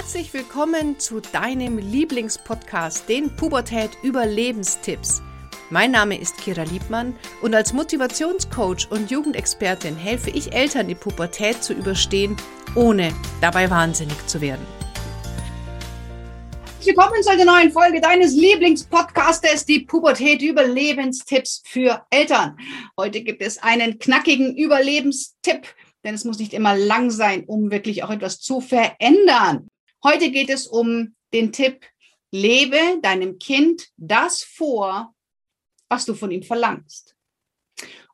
Herzlich 0.00 0.32
willkommen 0.32 0.98
zu 0.98 1.20
deinem 1.20 1.76
Lieblingspodcast, 1.76 3.06
den 3.06 3.36
Pubertät 3.36 3.90
Überlebenstipps. 4.02 5.20
Mein 5.68 5.90
Name 5.90 6.18
ist 6.18 6.38
Kira 6.38 6.62
Liebmann 6.62 7.14
und 7.42 7.54
als 7.54 7.74
Motivationscoach 7.74 8.90
und 8.90 9.10
Jugendexpertin 9.10 9.94
helfe 9.96 10.30
ich 10.30 10.54
Eltern, 10.54 10.88
die 10.88 10.94
Pubertät 10.94 11.62
zu 11.62 11.74
überstehen, 11.74 12.34
ohne 12.74 13.12
dabei 13.42 13.68
wahnsinnig 13.68 14.26
zu 14.26 14.40
werden. 14.40 14.66
Willkommen 16.82 17.22
zu 17.22 17.30
einer 17.30 17.44
neuen 17.44 17.70
Folge 17.70 18.00
deines 18.00 18.32
Lieblingspodcastes, 18.32 19.66
die 19.66 19.80
Pubertät 19.80 20.40
Überlebenstipps 20.40 21.62
für 21.66 22.06
Eltern. 22.08 22.56
Heute 22.98 23.20
gibt 23.20 23.42
es 23.42 23.62
einen 23.62 23.98
knackigen 23.98 24.56
Überlebenstipp 24.56 25.66
denn 26.04 26.14
es 26.14 26.24
muss 26.24 26.38
nicht 26.38 26.54
immer 26.54 26.76
lang 26.76 27.10
sein, 27.10 27.44
um 27.46 27.70
wirklich 27.70 28.02
auch 28.02 28.10
etwas 28.10 28.40
zu 28.40 28.60
verändern. 28.60 29.69
Heute 30.02 30.30
geht 30.30 30.48
es 30.48 30.66
um 30.66 31.14
den 31.32 31.52
Tipp, 31.52 31.84
lebe 32.30 33.00
deinem 33.02 33.38
Kind 33.38 33.88
das 33.96 34.42
vor, 34.42 35.14
was 35.88 36.06
du 36.06 36.14
von 36.14 36.30
ihm 36.30 36.42
verlangst. 36.42 37.16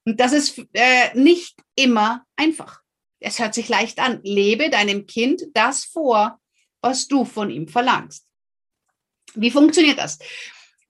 Und 0.05 0.21
das 0.21 0.33
ist 0.33 0.61
äh, 0.73 1.17
nicht 1.19 1.57
immer 1.75 2.25
einfach. 2.37 2.81
Es 3.21 3.39
hört 3.39 3.55
sich 3.55 3.69
leicht 3.69 3.99
an. 3.99 4.21
Lebe 4.23 4.71
deinem 4.71 5.07
Kind 5.07 5.43
das 5.55 5.85
vor, 5.85 6.41
was 6.81 7.09
du 7.09 7.25
von 7.25 7.51
ihm 7.51 7.69
verlangst. 7.69 8.27
Wie 9.35 9.51
funktioniert 9.51 9.99
das? 9.99 10.19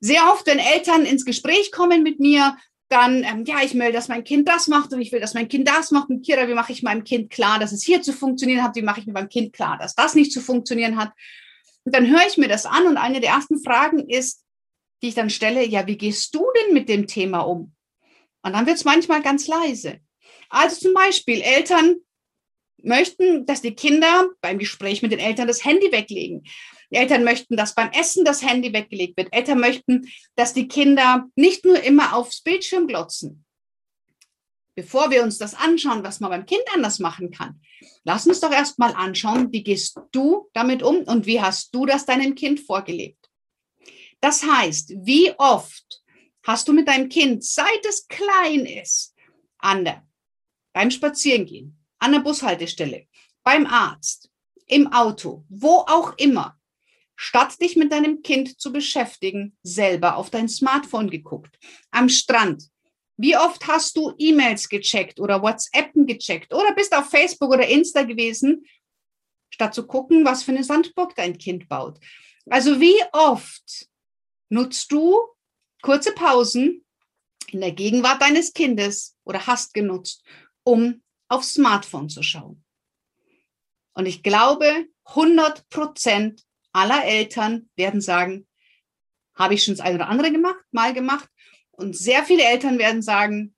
Sehr 0.01 0.31
oft, 0.31 0.47
wenn 0.47 0.59
Eltern 0.59 1.07
ins 1.07 1.25
Gespräch 1.25 1.73
kommen 1.73 2.03
mit 2.03 2.21
mir, 2.21 2.57
dann, 2.89 3.25
ähm, 3.25 3.45
ja, 3.45 3.63
ich 3.63 3.75
will, 3.75 3.93
dass 3.93 4.09
mein 4.09 4.25
Kind 4.25 4.49
das 4.49 4.69
macht 4.69 4.93
und 4.93 5.01
ich 5.01 5.11
will, 5.11 5.21
dass 5.21 5.35
mein 5.35 5.49
Kind 5.49 5.69
das 5.69 5.91
macht. 5.91 6.09
Und 6.09 6.25
Kira, 6.25 6.47
wie 6.49 6.55
mache 6.55 6.73
ich 6.73 6.83
meinem 6.83 7.05
Kind 7.05 7.31
klar, 7.31 7.59
dass 7.59 7.73
es 7.73 7.83
hier 7.83 8.03
zu 8.03 8.13
funktionieren 8.13 8.63
hat? 8.63 8.77
Wie 8.77 8.83
mache 8.83 9.01
ich 9.01 9.07
mit 9.07 9.15
meinem 9.15 9.29
Kind 9.29 9.53
klar, 9.53 9.77
dass 9.79 9.95
das 9.95 10.15
nicht 10.15 10.33
zu 10.33 10.41
funktionieren 10.41 10.97
hat? 10.97 11.13
Und 11.85 11.95
dann 11.95 12.09
höre 12.09 12.27
ich 12.27 12.37
mir 12.37 12.49
das 12.49 12.67
an 12.67 12.87
und 12.87 12.97
eine 12.97 13.21
der 13.21 13.31
ersten 13.31 13.63
Fragen 13.63 14.09
ist, 14.09 14.45
die 15.03 15.09
ich 15.09 15.15
dann 15.15 15.31
stelle, 15.31 15.67
ja, 15.67 15.87
wie 15.87 15.99
gehst 15.99 16.35
du 16.35 16.45
denn 16.61 16.75
mit 16.75 16.89
dem 16.89 17.07
Thema 17.07 17.41
um? 17.41 17.75
Und 18.43 18.53
dann 18.53 18.67
wird 18.67 18.77
es 18.77 18.85
manchmal 18.85 19.23
ganz 19.23 19.47
leise. 19.47 19.99
Also 20.49 20.77
zum 20.77 20.95
Beispiel, 20.95 21.41
Eltern 21.41 21.97
möchten, 22.83 23.47
dass 23.47 23.63
die 23.63 23.75
Kinder 23.75 24.29
beim 24.41 24.59
Gespräch 24.59 25.03
mit 25.03 25.13
den 25.13 25.19
Eltern 25.19 25.49
das 25.49 25.65
Handy 25.65 25.91
weglegen. 25.91 26.45
Die 26.91 26.97
Eltern 26.97 27.25
möchten, 27.25 27.57
dass 27.57 27.75
beim 27.75 27.91
Essen 27.91 28.25
das 28.25 28.43
Handy 28.43 28.73
weggelegt 28.73 29.17
wird. 29.17 29.33
Eltern 29.33 29.61
möchten, 29.61 30.09
dass 30.35 30.55
die 30.55 30.69
Kinder 30.69 31.27
nicht 31.35 31.65
nur 31.65 31.83
immer 31.83 32.15
aufs 32.15 32.43
Bildschirm 32.43 32.87
glotzen. 32.87 33.45
Bevor 34.75 35.11
wir 35.11 35.23
uns 35.23 35.39
das 35.39 35.55
anschauen, 35.55 36.05
was 36.05 36.21
man 36.21 36.31
beim 36.31 36.47
Kind 36.47 36.63
anders 36.75 36.99
machen 36.99 37.31
kann, 37.31 37.61
lass 38.05 38.27
uns 38.27 38.41
doch 38.41 38.53
erst 38.53 38.79
mal 38.79 38.93
anschauen, 38.93 39.51
wie 39.51 39.63
gehst 39.63 39.99
du 40.13 40.51
damit 40.53 40.83
um 40.83 41.03
und 41.05 41.25
wie 41.27 41.41
hast 41.41 41.75
du 41.75 41.87
das 41.87 42.05
deinem 42.05 42.35
Kind 42.35 42.61
vorgelebt. 42.61 43.31
Das 44.21 44.43
heißt, 44.43 44.93
wie 44.99 45.33
oft 45.39 46.03
hast 46.43 46.69
du 46.69 46.73
mit 46.73 46.89
deinem 46.89 47.09
Kind, 47.09 47.43
seit 47.43 47.85
es 47.89 48.07
klein 48.07 48.67
ist, 48.67 49.15
an 49.59 49.85
der, 49.85 50.07
beim 50.75 50.91
Spazierengehen, 50.91 51.79
an 51.99 52.13
der 52.13 52.21
Bushaltestelle, 52.21 53.07
beim 53.43 53.67
Arzt, 53.67 54.31
im 54.67 54.93
Auto, 54.93 55.45
wo 55.49 55.85
auch 55.87 56.17
immer, 56.19 56.59
statt 57.17 57.61
dich 57.61 57.77
mit 57.77 57.91
deinem 57.91 58.23
Kind 58.23 58.61
zu 58.61 58.73
beschäftigen, 58.73 59.57
selber 59.63 60.17
auf 60.17 60.31
dein 60.31 60.49
Smartphone 60.49 61.11
geguckt. 61.11 61.59
Am 61.91 62.09
Strand. 62.09 62.65
Wie 63.17 63.37
oft 63.37 63.67
hast 63.67 63.97
du 63.97 64.13
E-Mails 64.19 64.69
gecheckt 64.69 65.19
oder 65.19 65.41
WhatsAppen 65.41 66.07
gecheckt 66.07 66.53
oder 66.53 66.75
bist 66.75 66.95
auf 66.95 67.09
Facebook 67.09 67.51
oder 67.51 67.67
Insta 67.67 68.03
gewesen, 68.03 68.67
statt 69.49 69.75
zu 69.75 69.87
gucken, 69.87 70.27
was 70.27 70.43
für 70.43 70.53
eine 70.53 70.63
Sandburg 70.63 71.15
dein 71.17 71.39
Kind 71.39 71.69
baut? 71.69 71.99
Also 72.51 72.79
wie 72.79 73.03
oft 73.13 73.89
nutzt 74.51 74.93
du 74.93 75.19
kurze 75.83 76.13
Pausen 76.13 76.85
in 77.51 77.61
der 77.63 77.73
Gegenwart 77.73 78.21
deines 78.21 78.53
Kindes 78.53 79.17
oder 79.25 79.47
hast 79.47 79.73
genutzt, 79.73 80.23
um 80.63 81.03
aufs 81.29 81.55
Smartphone 81.55 82.11
zu 82.11 82.23
schauen? 82.23 82.63
Und 83.95 84.05
ich 84.05 84.23
glaube, 84.23 84.87
100 85.07 85.67
Prozent 85.71 86.46
aller 86.77 87.05
Eltern 87.05 87.69
werden 87.75 88.01
sagen, 88.01 88.47
habe 89.35 89.55
ich 89.55 89.65
schon 89.65 89.75
das 89.75 89.85
eine 89.85 89.97
oder 89.97 90.09
andere 90.09 90.31
gemacht, 90.31 90.63
mal 90.71 90.93
gemacht. 90.93 91.29
Und 91.73 91.97
sehr 91.97 92.25
viele 92.25 92.45
Eltern 92.45 92.79
werden 92.79 93.03
sagen, 93.03 93.55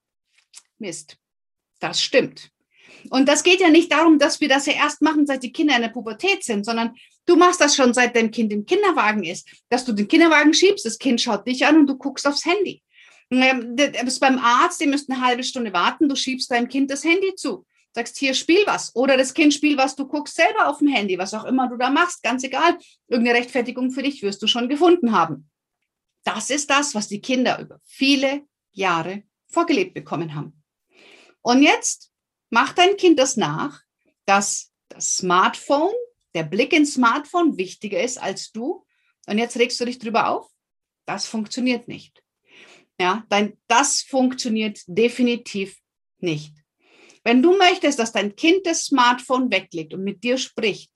Mist, 0.78 1.18
das 1.80 2.02
stimmt. 2.02 2.50
Und 3.10 3.28
das 3.28 3.42
geht 3.42 3.60
ja 3.60 3.70
nicht 3.70 3.92
darum, 3.92 4.18
dass 4.18 4.40
wir 4.40 4.48
das 4.48 4.66
ja 4.66 4.74
erst 4.74 5.02
machen, 5.02 5.26
seit 5.26 5.42
die 5.42 5.52
Kinder 5.52 5.76
in 5.76 5.82
der 5.82 5.88
Pubertät 5.88 6.44
sind, 6.44 6.64
sondern 6.64 6.94
du 7.26 7.36
machst 7.36 7.60
das 7.60 7.76
schon, 7.76 7.94
seit 7.94 8.16
dein 8.16 8.30
Kind 8.30 8.52
im 8.52 8.66
Kinderwagen 8.66 9.24
ist, 9.24 9.48
dass 9.68 9.84
du 9.84 9.92
den 9.92 10.08
Kinderwagen 10.08 10.54
schiebst, 10.54 10.84
das 10.84 10.98
Kind 10.98 11.20
schaut 11.20 11.46
dich 11.46 11.64
an 11.66 11.76
und 11.78 11.86
du 11.86 11.96
guckst 11.96 12.26
aufs 12.26 12.44
Handy. 12.44 12.82
Du 13.30 13.74
bist 14.04 14.20
beim 14.20 14.38
Arzt, 14.38 14.80
die 14.80 14.86
müssten 14.86 15.12
eine 15.12 15.24
halbe 15.24 15.44
Stunde 15.44 15.72
warten, 15.72 16.08
du 16.08 16.16
schiebst 16.16 16.50
deinem 16.50 16.68
Kind 16.68 16.90
das 16.90 17.04
Handy 17.04 17.34
zu 17.34 17.66
sagst, 17.92 18.18
hier 18.18 18.34
spiel 18.34 18.62
was. 18.66 18.94
Oder 18.94 19.16
das 19.16 19.34
Kind 19.34 19.54
spielt 19.54 19.78
was, 19.78 19.96
du 19.96 20.06
guckst 20.06 20.36
selber 20.36 20.68
auf 20.68 20.78
dem 20.78 20.88
Handy, 20.88 21.18
was 21.18 21.34
auch 21.34 21.44
immer 21.44 21.68
du 21.68 21.76
da 21.76 21.90
machst, 21.90 22.22
ganz 22.22 22.44
egal. 22.44 22.78
Irgendeine 23.08 23.38
Rechtfertigung 23.38 23.90
für 23.90 24.02
dich 24.02 24.22
wirst 24.22 24.42
du 24.42 24.46
schon 24.46 24.68
gefunden 24.68 25.12
haben. 25.12 25.50
Das 26.24 26.50
ist 26.50 26.68
das, 26.70 26.94
was 26.94 27.08
die 27.08 27.20
Kinder 27.20 27.58
über 27.58 27.80
viele 27.84 28.42
Jahre 28.72 29.22
vorgelebt 29.46 29.94
bekommen 29.94 30.34
haben. 30.34 30.62
Und 31.42 31.62
jetzt 31.62 32.12
macht 32.50 32.78
dein 32.78 32.96
Kind 32.96 33.18
das 33.18 33.36
nach, 33.36 33.80
dass 34.26 34.72
das 34.88 35.16
Smartphone, 35.16 35.94
der 36.34 36.42
Blick 36.44 36.72
ins 36.72 36.94
Smartphone 36.94 37.56
wichtiger 37.56 38.02
ist 38.02 38.18
als 38.18 38.52
du. 38.52 38.84
Und 39.26 39.38
jetzt 39.38 39.56
regst 39.56 39.80
du 39.80 39.84
dich 39.84 39.98
drüber 39.98 40.28
auf. 40.28 40.50
Das 41.06 41.26
funktioniert 41.26 41.88
nicht. 41.88 42.22
Ja, 43.00 43.24
dein, 43.28 43.56
das 43.68 44.02
funktioniert 44.02 44.80
definitiv 44.86 45.78
nicht. 46.18 46.54
Wenn 47.28 47.42
du 47.42 47.58
möchtest, 47.58 47.98
dass 47.98 48.12
dein 48.12 48.36
Kind 48.36 48.66
das 48.66 48.86
Smartphone 48.86 49.50
weglegt 49.50 49.92
und 49.92 50.02
mit 50.02 50.24
dir 50.24 50.38
spricht, 50.38 50.90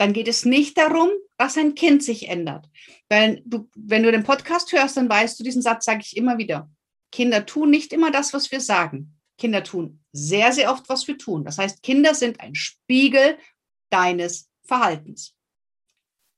dann 0.00 0.12
geht 0.12 0.26
es 0.26 0.44
nicht 0.44 0.76
darum, 0.76 1.10
dass 1.36 1.56
ein 1.56 1.76
Kind 1.76 2.02
sich 2.02 2.28
ändert. 2.28 2.68
Weil 3.08 3.40
du, 3.44 3.70
wenn 3.76 4.02
du 4.02 4.10
den 4.10 4.24
Podcast 4.24 4.72
hörst, 4.72 4.96
dann 4.96 5.08
weißt 5.08 5.38
du, 5.38 5.44
diesen 5.44 5.62
Satz 5.62 5.84
sage 5.84 6.00
ich 6.00 6.16
immer 6.16 6.38
wieder. 6.38 6.68
Kinder 7.12 7.46
tun 7.46 7.70
nicht 7.70 7.92
immer 7.92 8.10
das, 8.10 8.32
was 8.32 8.50
wir 8.50 8.58
sagen. 8.58 9.14
Kinder 9.38 9.62
tun 9.62 10.02
sehr, 10.10 10.50
sehr 10.50 10.72
oft, 10.72 10.88
was 10.88 11.06
wir 11.06 11.18
tun. 11.18 11.44
Das 11.44 11.56
heißt, 11.56 11.84
Kinder 11.84 12.16
sind 12.16 12.40
ein 12.40 12.56
Spiegel 12.56 13.38
deines 13.90 14.50
Verhaltens. 14.64 15.36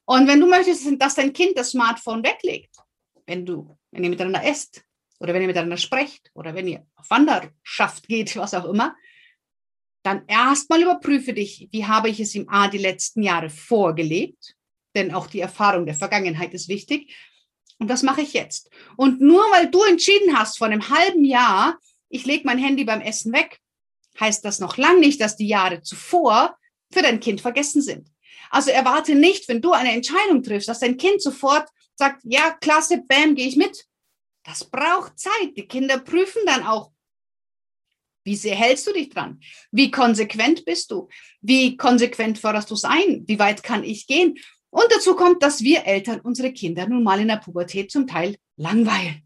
Und 0.05 0.29
wenn 0.29 0.41
du 0.41 0.47
möchtest, 0.47 0.87
dass 1.01 1.15
dein 1.15 1.33
Kind 1.33 1.57
das 1.57 1.71
Smartphone 1.71 2.23
weglegt, 2.23 2.77
wenn 3.25 3.47
du, 3.47 3.79
wenn 3.93 4.05
ihr 4.05 4.11
miteinander 4.11 4.45
esst 4.45 4.86
oder 5.19 5.35
wenn 5.35 5.43
ihr 5.43 5.49
miteinander 5.49 5.77
sprecht 5.77 6.31
oder 6.35 6.55
wenn 6.55 6.69
ihr 6.69 6.87
auf 6.97 7.11
Wanderschaft 7.11 8.09
geht, 8.09 8.37
was 8.37 8.55
auch 8.55 8.65
immer, 8.65 8.95
dann 10.03 10.25
erstmal 10.29 10.83
überprüfe 10.83 11.33
dich, 11.33 11.69
wie 11.73 11.85
habe 11.85 12.09
ich 12.09 12.21
es 12.21 12.35
im 12.35 12.49
A 12.49 12.69
die 12.69 12.79
letzten 12.79 13.23
Jahre 13.23 13.51
vorgelebt, 13.51 14.55
denn 14.95 15.13
auch 15.13 15.27
die 15.27 15.41
Erfahrung 15.41 15.85
der 15.85 15.95
Vergangenheit 15.95 16.55
ist 16.55 16.69
wichtig. 16.69 17.15
Und 17.79 17.89
was 17.89 18.03
mache 18.03 18.23
ich 18.23 18.33
jetzt? 18.33 18.71
Und 18.97 19.21
nur 19.21 19.43
weil 19.53 19.69
du 19.71 19.83
entschieden 19.83 20.39
hast 20.39 20.59
vor 20.59 20.69
einem 20.69 20.89
halben 20.89 21.25
Jahr, 21.25 21.79
ich 22.09 22.25
lege 22.25 22.45
mein 22.47 22.59
Handy 22.59 22.85
beim 22.85 23.01
Essen 23.01 23.33
weg, 23.33 23.59
heißt 24.21 24.45
das 24.45 24.61
noch 24.61 24.77
lange 24.77 25.01
nicht, 25.01 25.21
dass 25.21 25.37
die 25.37 25.49
Jahre 25.49 25.83
zuvor 25.83 26.57
für 26.93 27.03
dein 27.03 27.21
Kind 27.21 27.41
vergessen 27.41 27.83
sind. 27.83 28.09
Also 28.51 28.71
erwarte 28.71 29.15
nicht, 29.15 29.49
wenn 29.49 29.61
du 29.61 29.73
eine 29.73 29.93
Entscheidung 29.93 30.43
triffst, 30.43 30.69
dass 30.69 30.79
dein 30.79 30.97
Kind 30.97 31.21
sofort 31.21 31.69
sagt, 31.97 32.23
ja, 32.25 32.53
klasse, 32.61 33.03
bam, 33.07 33.35
gehe 33.35 33.49
ich 33.49 33.57
mit. 33.57 33.87
Das 34.47 34.65
braucht 34.65 35.19
Zeit. 35.19 35.57
Die 35.57 35.67
Kinder 35.67 35.99
prüfen 35.99 36.43
dann 36.47 36.63
auch, 36.63 36.93
wie 38.25 38.37
sehr 38.37 38.55
hältst 38.55 38.87
du 38.87 38.93
dich 38.93 39.11
dran? 39.11 39.41
Wie 39.71 39.91
konsequent 39.91 40.65
bist 40.65 40.91
du? 40.91 41.09
Wie 41.41 41.77
konsequent 41.77 42.39
förderst 42.39 42.71
du 42.71 42.75
es 42.75 42.85
ein? 42.85 43.25
Wie 43.27 43.39
weit 43.39 43.63
kann 43.63 43.85
ich 43.85 44.07
gehen? 44.07 44.39
Und 44.71 44.87
dazu 44.91 45.15
kommt, 45.15 45.43
dass 45.43 45.63
wir 45.63 45.85
Eltern 45.85 46.21
unsere 46.21 46.53
Kinder 46.53 46.89
nun 46.89 47.03
mal 47.03 47.21
in 47.21 47.29
der 47.29 47.37
Pubertät 47.37 47.91
zum 47.91 48.07
Teil 48.07 48.37
langweilen. 48.57 49.23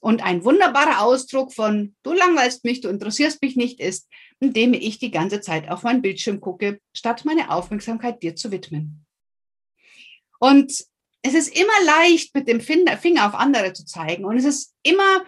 Und 0.00 0.22
ein 0.22 0.44
wunderbarer 0.44 1.02
Ausdruck 1.02 1.52
von 1.52 1.94
du 2.02 2.12
langweilst 2.12 2.64
mich, 2.64 2.80
du 2.80 2.88
interessierst 2.88 3.42
mich 3.42 3.56
nicht 3.56 3.80
ist, 3.80 4.08
indem 4.38 4.74
ich 4.74 4.98
die 4.98 5.10
ganze 5.10 5.40
Zeit 5.40 5.70
auf 5.70 5.82
meinen 5.82 6.02
Bildschirm 6.02 6.40
gucke, 6.40 6.80
statt 6.94 7.24
meine 7.24 7.50
Aufmerksamkeit 7.50 8.22
dir 8.22 8.36
zu 8.36 8.52
widmen. 8.52 9.06
Und 10.38 10.84
es 11.26 11.34
ist 11.34 11.56
immer 11.56 11.84
leicht, 11.84 12.34
mit 12.34 12.48
dem 12.48 12.60
Finger 12.60 13.26
auf 13.26 13.34
andere 13.34 13.72
zu 13.72 13.84
zeigen. 13.84 14.24
Und 14.24 14.36
es 14.36 14.44
ist 14.44 14.74
immer 14.82 15.24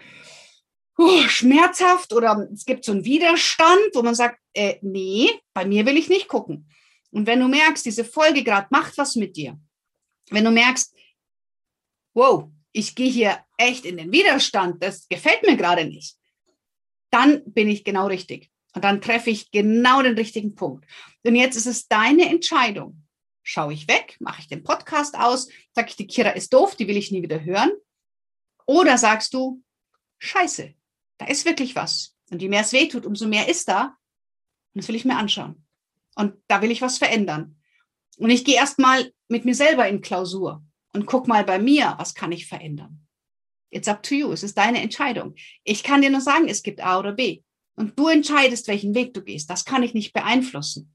uh, 0.99 1.23
schmerzhaft 1.29 2.13
oder 2.13 2.49
es 2.53 2.65
gibt 2.65 2.85
so 2.85 2.93
einen 2.93 3.05
Widerstand, 3.05 3.91
wo 3.95 4.03
man 4.03 4.15
sagt, 4.15 4.39
äh, 4.55 4.77
nee, 4.83 5.31
bei 5.55 5.65
mir 5.65 5.85
will 5.87 5.97
ich 5.97 6.09
nicht 6.09 6.29
gucken. 6.29 6.69
Und 7.11 7.27
wenn 7.27 7.41
du 7.41 7.49
merkst, 7.49 7.85
diese 7.85 8.05
Folge 8.05 8.45
gerade 8.45 8.69
macht 8.71 8.97
was 8.99 9.17
mit 9.17 9.37
dir, 9.37 9.59
wenn 10.31 10.45
du 10.45 10.51
merkst, 10.51 10.95
wow, 12.15 12.49
ich 12.73 12.95
gehe 12.95 13.11
hier 13.11 13.39
echt 13.57 13.85
in 13.85 13.97
den 13.97 14.13
Widerstand, 14.13 14.83
das 14.83 15.09
gefällt 15.09 15.43
mir 15.43 15.57
gerade 15.57 15.85
nicht, 15.85 16.17
dann 17.11 17.43
bin 17.47 17.69
ich 17.69 17.85
genau 17.85 18.07
richtig. 18.07 18.51
Und 18.75 18.85
dann 18.85 19.01
treffe 19.01 19.31
ich 19.31 19.51
genau 19.51 20.03
den 20.03 20.15
richtigen 20.15 20.55
Punkt. 20.55 20.85
Und 21.25 21.35
jetzt 21.35 21.57
ist 21.57 21.67
es 21.67 21.89
deine 21.89 22.29
Entscheidung. 22.29 23.08
Schaue 23.49 23.73
ich 23.73 23.89
weg, 23.89 24.19
mache 24.21 24.43
ich 24.43 24.49
den 24.49 24.63
Podcast 24.63 25.17
aus, 25.17 25.49
sage 25.73 25.89
ich, 25.89 25.97
die 25.97 26.07
Kira 26.07 26.31
ist 26.31 26.53
doof, 26.53 26.77
die 26.77 26.87
will 26.87 26.99
ich 26.99 27.11
nie 27.11 27.23
wieder 27.23 27.43
hören. 27.43 27.71
Oder 28.67 28.99
sagst 28.99 29.33
du, 29.33 29.63
scheiße, 30.19 30.75
da 31.17 31.27
ist 31.27 31.47
wirklich 31.47 31.75
was. 31.75 32.15
Und 32.31 32.43
je 32.43 32.51
mehr 32.51 32.61
es 32.61 32.75
wehtut, 32.75 33.07
umso 33.07 33.27
mehr 33.27 33.49
ist 33.49 33.67
da. 33.67 33.97
Und 34.75 34.83
das 34.83 34.89
will 34.89 34.97
ich 34.97 35.07
mir 35.07 35.17
anschauen. 35.17 35.65
Und 36.15 36.35
da 36.47 36.61
will 36.61 36.71
ich 36.71 36.83
was 36.83 36.99
verändern. 36.99 37.59
Und 38.19 38.29
ich 38.29 38.45
gehe 38.45 38.57
erstmal 38.57 39.15
mit 39.29 39.47
mir 39.47 39.55
selber 39.55 39.89
in 39.89 40.03
Klausur 40.03 40.63
und 40.93 41.07
guck 41.07 41.27
mal 41.27 41.43
bei 41.43 41.59
mir, 41.59 41.95
was 41.97 42.15
kann 42.15 42.33
ich 42.33 42.47
verändern. 42.47 43.07
It's 43.71 43.89
up 43.89 44.03
to 44.03 44.15
you. 44.15 44.31
Es 44.31 44.43
ist 44.43 44.59
deine 44.59 44.83
Entscheidung. 44.83 45.35
Ich 45.65 45.83
kann 45.83 46.03
dir 46.03 46.11
nur 46.11 46.21
sagen, 46.21 46.49
es 46.49 46.63
gibt 46.63 46.83
A 46.83 46.99
oder 46.99 47.13
B. 47.13 47.43
Und 47.77 47.99
du 47.99 48.09
entscheidest, 48.09 48.69
welchen 48.69 48.95
Weg 48.95 49.15
du 49.15 49.23
gehst. 49.23 49.49
Das 49.49 49.65
kann 49.65 49.83
ich 49.83 49.95
nicht 49.95 50.13
beeinflussen. 50.13 50.95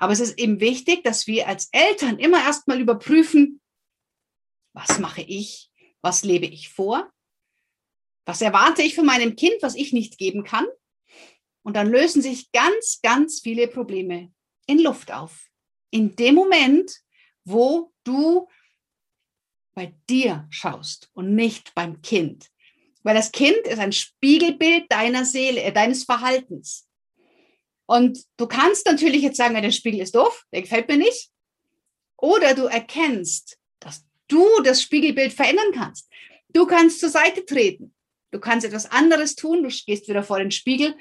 Aber 0.00 0.12
es 0.12 0.20
ist 0.20 0.38
eben 0.38 0.60
wichtig, 0.60 1.02
dass 1.02 1.26
wir 1.26 1.48
als 1.48 1.68
Eltern 1.72 2.18
immer 2.18 2.38
erstmal 2.38 2.80
überprüfen, 2.80 3.60
was 4.72 5.00
mache 5.00 5.22
ich? 5.22 5.72
Was 6.02 6.22
lebe 6.22 6.46
ich 6.46 6.68
vor? 6.68 7.10
Was 8.24 8.40
erwarte 8.40 8.82
ich 8.82 8.94
von 8.94 9.06
meinem 9.06 9.34
Kind, 9.34 9.56
was 9.60 9.74
ich 9.74 9.92
nicht 9.92 10.16
geben 10.16 10.44
kann? 10.44 10.66
Und 11.62 11.74
dann 11.74 11.90
lösen 11.90 12.22
sich 12.22 12.52
ganz, 12.52 13.00
ganz 13.02 13.40
viele 13.40 13.66
Probleme 13.66 14.32
in 14.66 14.78
Luft 14.78 15.12
auf. 15.12 15.48
In 15.90 16.14
dem 16.14 16.36
Moment, 16.36 16.92
wo 17.44 17.92
du 18.04 18.48
bei 19.74 19.94
dir 20.08 20.46
schaust 20.50 21.10
und 21.12 21.34
nicht 21.34 21.74
beim 21.74 22.02
Kind. 22.02 22.48
Weil 23.02 23.16
das 23.16 23.32
Kind 23.32 23.58
ist 23.66 23.78
ein 23.78 23.92
Spiegelbild 23.92 24.90
deiner 24.92 25.24
Seele, 25.24 25.62
äh, 25.62 25.72
deines 25.72 26.04
Verhaltens. 26.04 26.87
Und 27.88 28.22
du 28.36 28.46
kannst 28.46 28.84
natürlich 28.84 29.22
jetzt 29.22 29.38
sagen, 29.38 29.54
der 29.54 29.70
Spiegel 29.70 30.00
ist 30.00 30.14
doof, 30.14 30.44
der 30.52 30.60
gefällt 30.60 30.88
mir 30.88 30.98
nicht. 30.98 31.30
Oder 32.18 32.54
du 32.54 32.64
erkennst, 32.64 33.58
dass 33.80 34.04
du 34.28 34.46
das 34.62 34.82
Spiegelbild 34.82 35.32
verändern 35.32 35.72
kannst. 35.72 36.10
Du 36.50 36.66
kannst 36.66 37.00
zur 37.00 37.08
Seite 37.08 37.46
treten. 37.46 37.94
Du 38.30 38.40
kannst 38.40 38.66
etwas 38.66 38.90
anderes 38.90 39.36
tun. 39.36 39.62
Du 39.62 39.70
gehst 39.70 40.06
wieder 40.06 40.22
vor 40.22 40.38
den 40.38 40.50
Spiegel. 40.50 40.96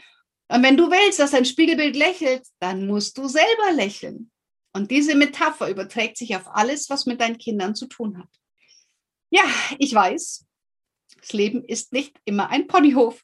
Und 0.48 0.64
wenn 0.64 0.78
du 0.78 0.90
willst, 0.90 1.20
dass 1.20 1.32
dein 1.32 1.44
Spiegelbild 1.44 1.98
lächelt, 1.98 2.44
dann 2.60 2.88
musst 2.88 3.18
du 3.18 3.28
selber 3.28 3.74
lächeln. 3.74 4.32
Und 4.72 4.90
diese 4.90 5.16
Metapher 5.16 5.70
überträgt 5.70 6.18
sich 6.18 6.38
auf 6.38 6.48
alles, 6.48 6.90
was 6.90 7.06
mit 7.06 7.20
deinen 7.20 7.38
Kindern 7.38 7.76
zu 7.76 7.88
tun 7.88 8.18
hat. 8.18 8.30
Ja, 9.30 9.44
ich 9.78 9.94
weiß, 9.94 10.46
das 11.20 11.34
Leben 11.34 11.66
ist 11.66 11.92
nicht 11.92 12.16
immer 12.24 12.50
ein 12.50 12.68
Ponyhof. 12.68 13.22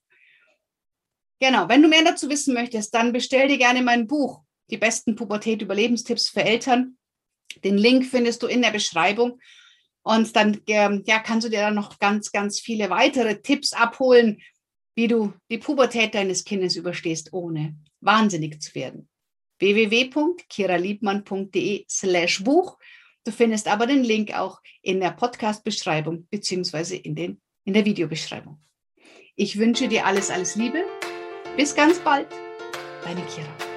Genau, 1.43 1.67
wenn 1.67 1.81
du 1.81 1.89
mehr 1.89 2.05
dazu 2.05 2.29
wissen 2.29 2.53
möchtest, 2.53 2.93
dann 2.93 3.11
bestell 3.11 3.49
dir 3.49 3.57
gerne 3.57 3.81
mein 3.81 4.07
Buch, 4.07 4.43
die 4.71 4.77
besten 4.77 5.17
Pubertät-Überlebenstipps 5.17 6.29
für 6.29 6.41
Eltern. 6.41 6.97
Den 7.65 7.77
Link 7.77 8.05
findest 8.05 8.43
du 8.43 8.47
in 8.47 8.61
der 8.61 8.71
Beschreibung. 8.71 9.41
Und 10.03 10.33
dann 10.37 10.61
ähm, 10.67 11.03
ja, 11.05 11.19
kannst 11.19 11.45
du 11.45 11.49
dir 11.49 11.59
dann 11.59 11.75
noch 11.75 11.99
ganz, 11.99 12.31
ganz 12.31 12.61
viele 12.61 12.89
weitere 12.89 13.41
Tipps 13.41 13.73
abholen, 13.73 14.41
wie 14.95 15.09
du 15.09 15.33
die 15.51 15.57
Pubertät 15.57 16.15
deines 16.15 16.45
Kindes 16.45 16.77
überstehst, 16.77 17.33
ohne 17.33 17.75
wahnsinnig 17.99 18.61
zu 18.61 18.73
werden. 18.73 19.09
www.kiraliebmann.de 19.59 21.83
slash 21.89 22.41
Buch 22.45 22.77
Du 23.25 23.33
findest 23.33 23.67
aber 23.67 23.85
den 23.85 24.05
Link 24.05 24.33
auch 24.33 24.61
in 24.81 25.01
der 25.01 25.11
Podcast-Beschreibung 25.11 26.25
beziehungsweise 26.29 26.95
in, 26.95 27.41
in 27.65 27.73
der 27.73 27.83
Videobeschreibung. 27.83 28.61
Ich 29.35 29.57
wünsche 29.57 29.89
dir 29.89 30.05
alles, 30.05 30.29
alles 30.29 30.55
Liebe. 30.55 30.85
Bis 31.55 31.75
ganz 31.75 31.99
bald. 31.99 32.27
Deine 33.03 33.21
Kira. 33.21 33.72